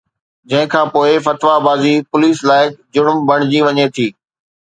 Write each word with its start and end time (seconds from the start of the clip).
جنهن 0.49 0.67
کان 0.71 0.85
پوءِ 0.93 1.09
فتويٰ 1.25 1.57
بازي 1.65 1.93
پوليس 2.09 2.37
لائق 2.49 2.71
جرم 2.93 3.17
بڻجي 3.27 3.59
وڃي 3.67 3.85
ٿي 3.95 4.07